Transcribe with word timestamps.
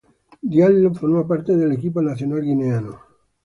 Diallo 0.51 0.95
forma 0.95 1.27
parte 1.27 1.55
del 1.55 1.73
equipo 1.73 2.01
nacional 2.01 2.41
guineano. 2.41 2.99